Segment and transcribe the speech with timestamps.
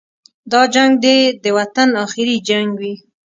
[0.51, 2.93] دا جنګ دې د وطن اخري جنګ وي.